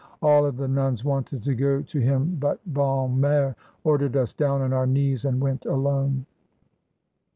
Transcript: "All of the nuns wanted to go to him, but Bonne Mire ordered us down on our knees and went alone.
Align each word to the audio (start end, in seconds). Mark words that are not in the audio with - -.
"All 0.23 0.47
of 0.47 0.57
the 0.57 0.67
nuns 0.67 1.03
wanted 1.05 1.43
to 1.43 1.53
go 1.53 1.83
to 1.83 1.99
him, 1.99 2.35
but 2.39 2.59
Bonne 2.73 3.21
Mire 3.21 3.55
ordered 3.83 4.17
us 4.17 4.33
down 4.33 4.61
on 4.63 4.73
our 4.73 4.87
knees 4.87 5.25
and 5.25 5.39
went 5.39 5.67
alone. 5.67 6.25